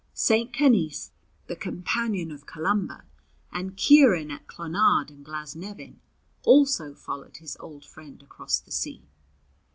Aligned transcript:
St. 0.15 0.51
Canice, 0.51 1.11
the 1.45 1.55
companion 1.55 2.31
of 2.31 2.47
Columba 2.47 3.05
and 3.51 3.77
Ciaran 3.77 4.31
at 4.31 4.47
Clonard 4.47 5.11
and 5.11 5.23
Glasnevin, 5.23 5.99
also 6.43 6.95
followed 6.95 7.37
his 7.37 7.55
old 7.59 7.85
friend 7.85 8.23
across 8.23 8.59
the 8.59 8.71
sea. 8.71 9.03